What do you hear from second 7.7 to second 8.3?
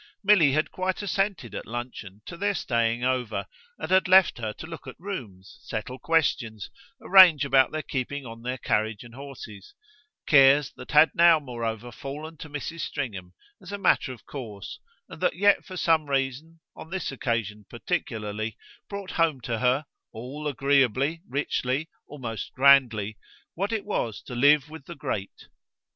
their keeping